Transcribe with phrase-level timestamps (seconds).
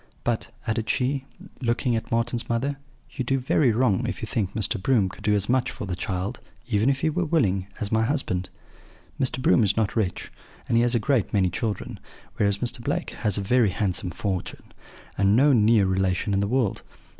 [0.23, 1.25] But,' added she,
[1.61, 2.79] looking at Marten's mother,
[3.11, 4.81] 'you do very wrong if you think Mr.
[4.81, 8.01] Broom could do as much for the child (even if he were willing) as my
[8.03, 8.49] husband.
[9.19, 9.39] Mr.
[9.39, 10.31] Broom is not rich,
[10.67, 11.99] and he has a great many children;
[12.37, 12.81] whereas Mr.
[12.83, 14.73] Blake has a very handsome fortune,
[15.19, 16.81] and no near relation in the world.